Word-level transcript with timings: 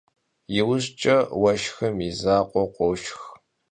Yiujç'e 0.53 1.17
vueşşxım 1.39 1.95
yi 2.03 2.11
zakhue 2.21 2.63
khoşşx. 2.73 3.21